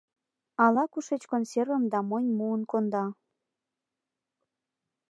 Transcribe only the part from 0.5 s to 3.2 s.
Ала-кушеч консервым да мойн муын конда.